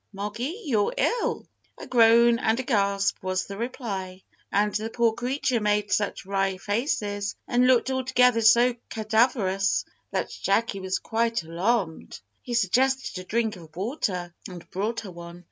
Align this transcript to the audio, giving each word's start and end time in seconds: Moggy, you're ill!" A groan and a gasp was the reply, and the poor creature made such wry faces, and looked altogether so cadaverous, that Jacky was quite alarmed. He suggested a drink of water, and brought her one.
Moggy, 0.13 0.59
you're 0.65 0.95
ill!" 0.97 1.47
A 1.77 1.85
groan 1.85 2.39
and 2.39 2.59
a 2.59 2.63
gasp 2.63 3.17
was 3.21 3.45
the 3.45 3.55
reply, 3.55 4.23
and 4.51 4.73
the 4.73 4.89
poor 4.89 5.13
creature 5.13 5.59
made 5.59 5.91
such 5.91 6.25
wry 6.25 6.57
faces, 6.57 7.35
and 7.47 7.67
looked 7.67 7.91
altogether 7.91 8.41
so 8.41 8.73
cadaverous, 8.89 9.85
that 10.09 10.31
Jacky 10.31 10.79
was 10.79 10.97
quite 10.97 11.43
alarmed. 11.43 12.19
He 12.41 12.55
suggested 12.55 13.21
a 13.21 13.27
drink 13.27 13.55
of 13.57 13.75
water, 13.75 14.33
and 14.49 14.67
brought 14.71 15.01
her 15.01 15.11
one. 15.11 15.39